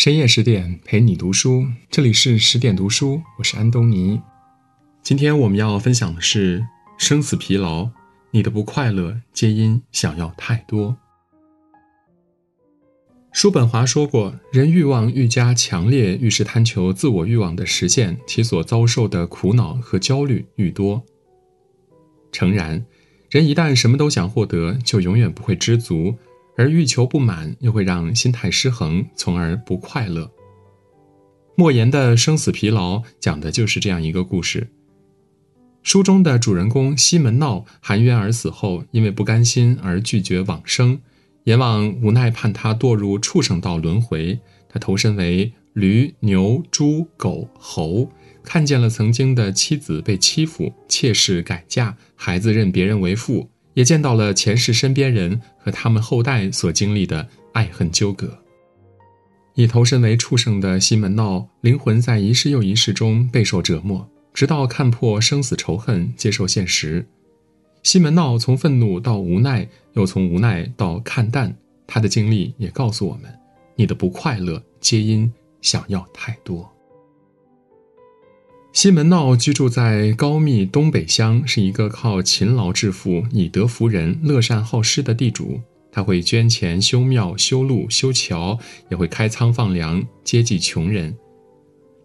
[0.00, 4.18] 深夜十点陪你读书，这里是十点读书，我是安东尼。
[5.02, 6.66] 今天我们要分享的是
[6.96, 7.90] 生死疲劳，
[8.30, 10.96] 你的不快乐皆因想要太多。
[13.30, 21.04] 叔本华说过，人欲望愈加强烈，愈是贪求自我欲望的实现，其所遭受的苦恼和焦虑愈多。
[22.32, 22.86] 诚然，
[23.28, 26.14] 人一旦什么都想获得，就永远不会知足。
[26.60, 30.30] 而欲求不满，又会让心态失衡，从而不快乐。
[31.56, 34.68] 莫言的《生死疲劳》讲的就是这样一个故事。
[35.82, 41.00] 书中的主人公西门闹含冤而死后，因为不甘心而拒绝往生，
[41.44, 44.38] 阎王无奈判他堕入畜生道轮回。
[44.68, 53.48] 他投身为驴、牛、猪、狗、猴，看见了曾经的妻子被欺负，妾室改嫁，孩子认别人为父。
[53.80, 58.38] 也见到了前世身边人和他们后代所经历的爱恨纠葛。
[59.54, 67.06] 已投身为畜生的西门闹，灵魂在一世又一世中备受折磨，直到看破生死仇恨，接受现实。
[67.82, 71.56] 西门闹从愤怒到无奈，又从无奈到看淡，
[71.86, 73.34] 他的经历也告诉我们：
[73.76, 76.70] 你的不快乐皆因想要太多。
[78.72, 85.60] 西门闹居住在高密东北乡，是一个靠勤劳致富、以德服人、乐善好施的地主。
[85.92, 88.56] 他会捐钱修庙、修路、修桥，
[88.88, 91.14] 也会开仓放粮，接济穷人。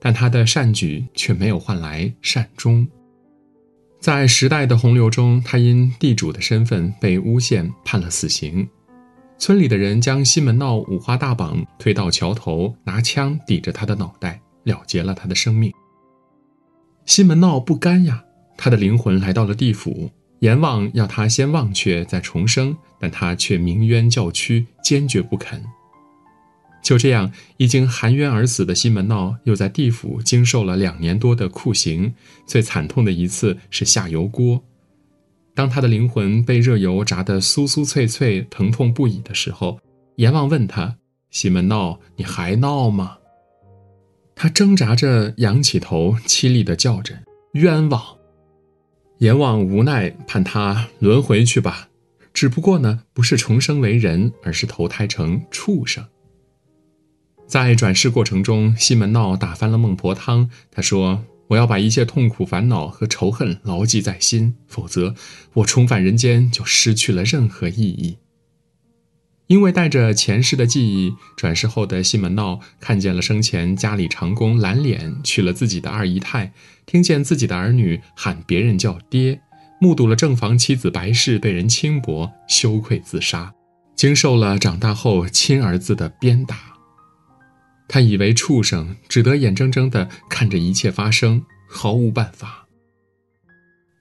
[0.00, 2.88] 但他的善举却没有换来善终。
[4.00, 8.66] 在时代的洪流中，他因地主的身份被诬陷，判了死刑。
[9.38, 15.70] 村里的人将西门闹五花大绑推到桥头，拿枪抵着他的脑袋，了结了他的生命。
[17.06, 18.24] 西门闹不甘呀，
[18.56, 20.10] 他的灵魂来到了地府，
[20.40, 25.62] 阎王要他先忘却再重生，但他却鸣冤叫屈，坚决不肯。
[26.82, 32.14] 就这样，已经含冤而死的西门闹，又在地府经受了两年多的酷刑，
[32.46, 34.62] 最惨痛的一次是下油锅。
[35.54, 39.78] 当他的灵魂被热油炸得酥酥脆脆、疼痛不已的时候，
[40.16, 40.96] 阎王问他
[41.30, 43.18] ：“西门闹，你还闹吗？”
[44.34, 47.14] 他挣扎着仰起头，凄厉地叫着
[47.52, 48.02] ：“冤枉！”
[49.18, 51.88] 阎王无奈判他轮回去吧，
[52.32, 56.04] 只不过呢，不是重生为人，而是投胎成畜生。
[57.46, 60.50] 在转世过程中，西门闹打翻了孟婆汤。
[60.70, 65.14] 他说：“我要把一切痛苦、烦恼和仇恨牢记在心，否则
[65.52, 68.18] 我重返人间就失去了任何意义。”
[69.46, 76.52] 因为带着前世的记忆，转世后的西门闹看见了生前家里长工蓝脸娶了自己的二姨太，
[76.86, 79.40] 听见自己的儿女喊别人叫爹，
[79.78, 83.52] 目睹了正房妻子白氏被人轻薄，羞愧自杀，
[83.94, 86.56] 经受了长大后亲儿子的鞭打。
[87.86, 92.63] 他以为畜生只得眼睁睁地看着一切发生，毫无办法。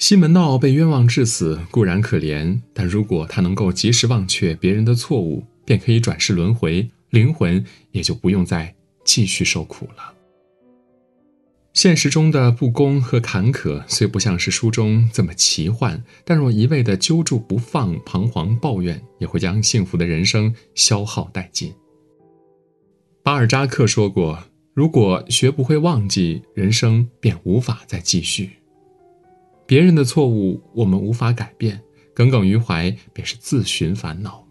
[0.00, 7.62] 西门闹被冤枉致死固然可怜，但如果他能够及时忘却别人的错误，便可以转世轮回，灵魂
[7.92, 8.74] 也就不用再
[9.04, 10.14] 继续受苦了。
[11.74, 21.74] 现实中的不公和坎坷虽不像是书中这么奇幻，但若一味的揪住不放、彷徨抱怨，也会将幸福的人生消耗殆尽。
[23.22, 28.52] 巴尔扎克说过：“如果学不会忘记，人生便无法再继续。”
[29.70, 31.80] 别人的错误我们无法改变，
[32.12, 34.44] 耿耿于怀便是自寻烦恼。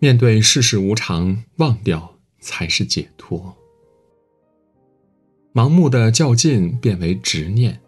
[0.00, 3.56] 面对世事无常，忘掉才是解脱。
[5.54, 7.80] 盲目的较劲变为执念。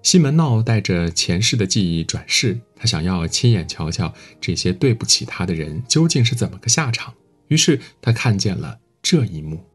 [0.00, 7.12] 西门闹带着前世的记忆转世，他想要亲眼瞧瞧这些对不起他的人究竟是怎么个下场。
[7.48, 9.67] 于是他看见了这一幕。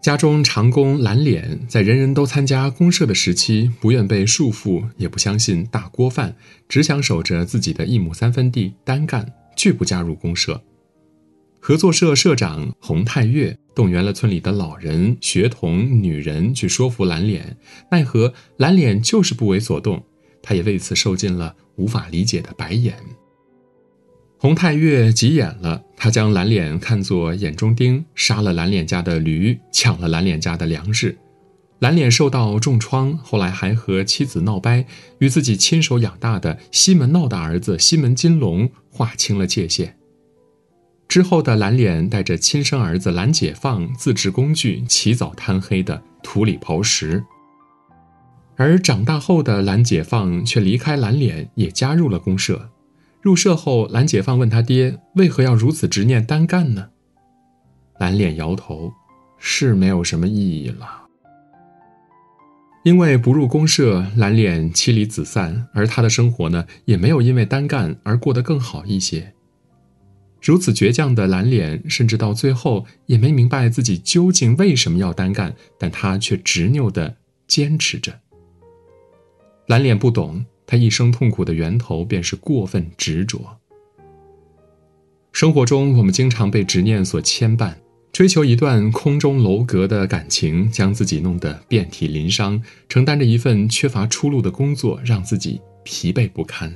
[0.00, 6.34] 家中长工蓝脸，在人人都参加公社的时期，不愿被束缚，也不相信大锅饭，
[6.66, 10.62] 只想守着自己的一亩三分地单干，拒不加入公社。
[11.60, 17.58] 合作社社长洪太岳动员了村里的老人、学童、女人去说服蓝脸，
[17.90, 20.02] 奈何蓝脸就是不为所动，
[20.42, 22.96] 他也为此受尽了无法理解的白眼。
[24.42, 31.18] 洪太岳急眼了，他将蓝脸看作眼中钉，杀了蓝脸家的驴，抢了蓝脸家的粮食。
[31.80, 34.86] 蓝脸受到重创，后来还和妻子闹掰，
[35.18, 39.94] 与自己亲手养大的西门闹的儿子西门金龙划清了界限。
[41.06, 47.22] 之后的蓝脸带着亲生儿子蓝解放自制工具，起早贪黑的土里刨食。
[48.56, 52.70] 而长大后的蓝解放却离开蓝脸，也加入了公社。
[53.20, 56.88] 入社后，蓝解放问他爹：“为何要如此执念单干呢？”
[58.00, 58.92] 蓝脸摇头，
[59.38, 60.86] 是没有什么意义了。
[62.82, 69.34] 因为不入公社，蓝脸妻离子散，而他的生活呢，也没有因为单干而过得更好一些。
[70.40, 77.14] 如此倔强的蓝脸，甚至到最后也没明白自己究竟为什么要单干，但他却执拗地
[77.46, 78.18] 坚持着。
[79.66, 83.58] 蓝脸不懂，他一生痛苦的源头便是过分执着。
[85.32, 87.74] 生活中，我们经常被执念所牵绊，
[88.12, 96.72] 追求一段空中楼阁的感情，将自己弄得遍体鳞伤；承担着一份缺乏出路的工作，让自己疲惫不堪。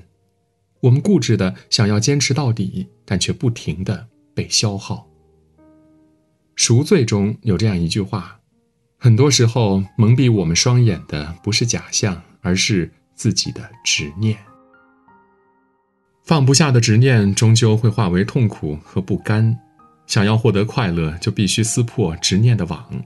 [0.81, 5.07] 我们固执的想要坚持到底，但却不停的被消耗。
[6.57, 8.41] 赎罪中有这样一句话：
[8.99, 14.37] 很多时候，蒙蔽我们双眼的不是假象，而是自己的执念。
[16.23, 19.59] 放不下的执念，终究会化为痛苦和不甘。
[20.07, 23.05] 想要获得快乐，就必须撕破执念的网。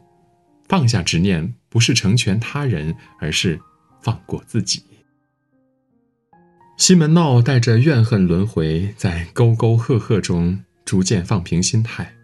[0.68, 3.60] 放下执念，不是成全他人，而是
[4.00, 4.82] 放过自己。
[6.76, 12.14] 西门闹带着怨恨轮回，在沟沟壑壑中逐渐放平心态。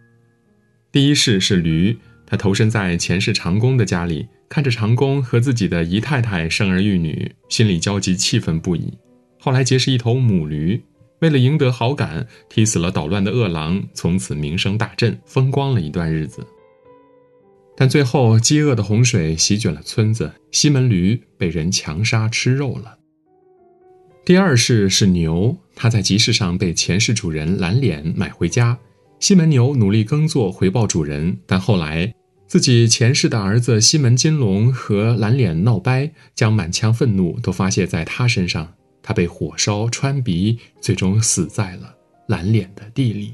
[0.91, 8.91] 第一世是驴，他投身在前世长工的家里，看着长工和自己的姨太太生儿育女，心里焦急气愤不已。
[9.39, 10.83] 后来结识一头母驴，
[11.19, 16.45] 为了赢得好感，踢死了捣乱的恶狼，从此名声大振，风光了一段日子。
[17.77, 22.97] 但最后，饥饿的洪水席卷了村子，西门驴被人强杀吃肉了。
[24.23, 28.79] 第二世是牛，他在集市上被前世主人蓝脸买回家，
[29.25, 32.13] 西门牛努力耕作回报主人，但后来
[32.45, 38.71] 自己前世的儿子西门金龙和蓝脸闹掰，将满腔愤怒都发泄在他身上。
[39.01, 41.95] 他被火烧穿鼻，最终死在了
[42.27, 43.33] 蓝脸的地里。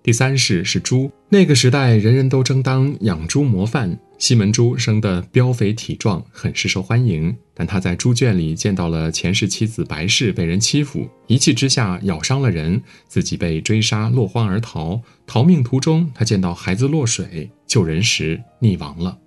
[0.00, 3.98] 第三世是猪，那个时代人人都争当养猪模范。
[4.18, 7.36] 西门猪生得膘肥体壮，很是受欢迎。
[7.54, 15.02] 但他在猪圈里见到了前世妻子白氏被人欺负，一气之下咬伤了人，自己被追杀，落荒而逃。
[15.26, 19.18] 逃命途中，他见到孩子落水，救人时溺亡了。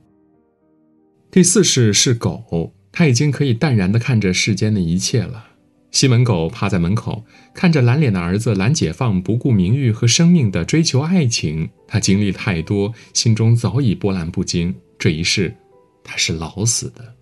[1.31, 2.73] 第四世是狗。
[2.91, 5.48] 他已经可以淡然地看着世间的一切了。
[5.91, 11.69] 西门狗趴在门口，看着蓝脸的儿子蓝解放不顾名誉和生命的追求爱情。
[11.87, 14.73] 他经历太多，心中早已波澜不惊。
[14.99, 15.53] 这一世，
[16.03, 17.15] 他是老死的。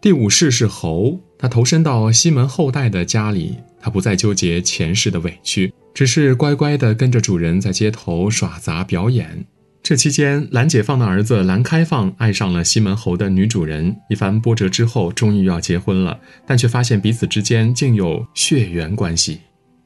[0.00, 9.46] 第五世是猴，他投身到西门后代的家里，他不再纠结前世的委屈，只是乖乖地跟着主人在街头耍杂表演。
[9.84, 13.94] 这期间，蓝解放的儿子蓝开放爱上了西门侯的女主人。
[14.08, 19.40] 一番波折之后，终于要结婚了，但却发现彼此之间竟有血缘关系。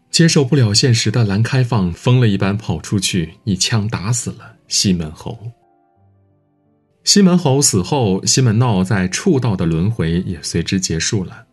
[0.08, 5.36] 接受不了现实的蓝开放，疯了一般跑出去，一枪打死了西门侯。
[7.02, 11.46] 西门侯死后，西门闹在畜道的轮回也随之结束了。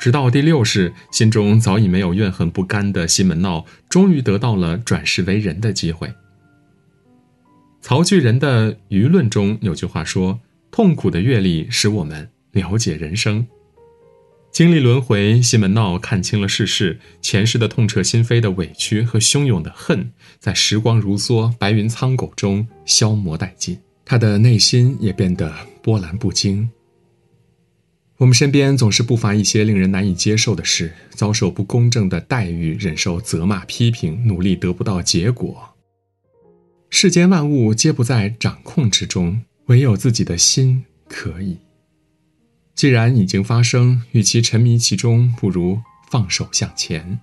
[0.00, 6.12] 直到第六世，心中早已没有怨恨不甘的西门闹，终于得到了转世为人的机会。
[7.92, 10.40] 曹巨人的舆论中有句话说
[10.72, 13.46] ：“痛苦的阅历使我们了解人生。”
[14.50, 26.70] 经历轮回，西门闹看清了世事，前世的痛彻心扉的委屈和汹涌的恨，在时光如梭、白云苍狗中消磨殆尽，他的内心也变得波澜不惊。
[28.16, 35.71] 我们身边总是不乏一些令人难以接受的事：遭受不公正的待遇，忍受责骂批评，努力得不到结果。
[36.94, 41.56] 世间万物皆不在掌控之中，唯有自己的心可以。
[42.74, 45.80] 既然已经发生，与其沉迷其中，不如
[46.10, 47.18] 放手向前。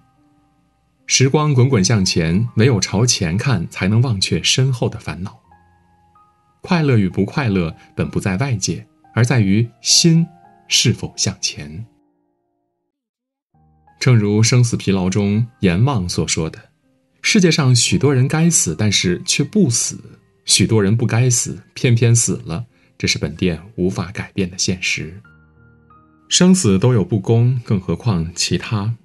[1.06, 5.40] 时光滚滚向前，唯有朝前看，才能忘却身后的烦恼。
[6.62, 10.26] 快乐与不快乐，本不在外界，而在于心
[10.68, 11.86] 是否向前。
[14.00, 16.69] 正如《生死疲劳》中阎王所说的。
[17.22, 19.98] 世界上许多人该死，但是却不死；
[20.46, 22.66] 许多人不该死，偏偏死了。
[22.98, 25.22] 这是本店无法改变的现实。
[26.28, 28.96] 生死都有不公，更何况其他？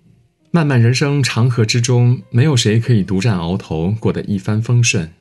[0.50, 5.12] 漫漫人生长河之中，没有谁可以独占鳌头，过得一帆风顺。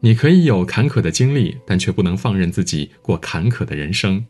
[0.00, 4.24] 你可以有坎坷的经历，但却不能放任自己过坎坷的人生，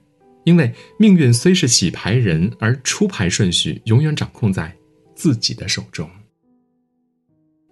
[0.45, 4.75] 因为命运虽是洗牌人，而出牌顺序永远掌控在
[5.15, 6.09] 自己的手中。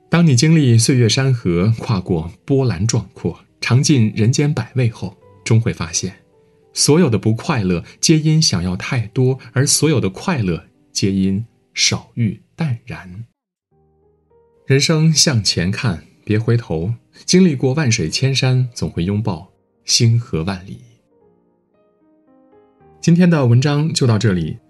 [0.08, 6.14] 当你经历岁月山河，跨过波澜壮阔，尝尽人间百味后，终会发现，
[6.72, 11.44] 所有的不快乐皆因想要太多，而所有的快乐皆因
[11.74, 13.26] 少欲淡然。
[14.66, 16.94] 人生向前看，别回头。
[17.24, 19.50] 经历过万水千山，总会拥抱
[19.84, 20.80] 星河万里。
[23.00, 24.58] 今天的文章就到这里，